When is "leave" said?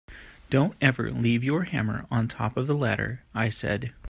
1.11-1.43